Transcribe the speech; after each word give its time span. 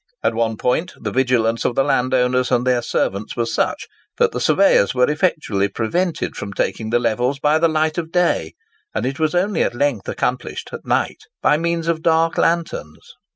At 0.23 0.33
one 0.33 0.57
point 0.57 0.93
the 0.99 1.11
vigilance 1.11 1.63
of 1.63 1.75
the 1.75 1.83
landowners 1.83 2.51
and 2.51 2.65
their 2.65 2.81
servants 2.81 3.35
was 3.37 3.53
such, 3.53 3.87
that 4.17 4.31
the 4.31 4.41
surveyors 4.41 4.95
were 4.95 5.07
effectually 5.07 5.67
prevented 5.67 6.33
taking 6.55 6.89
the 6.89 6.97
levels 6.97 7.37
by 7.37 7.59
the 7.59 7.67
light 7.69 7.99
of 7.99 8.11
day; 8.11 8.55
and 8.95 9.05
it 9.05 9.19
was 9.19 9.35
only 9.35 9.61
at 9.61 9.75
length 9.75 10.09
accomplished 10.09 10.69
at 10.73 10.87
night 10.87 11.25
by 11.43 11.55
means 11.57 11.87
of 11.87 12.01
dark 12.01 12.39
lanterns. 12.39 13.13